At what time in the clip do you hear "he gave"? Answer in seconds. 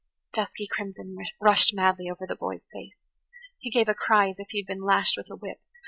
3.59-3.87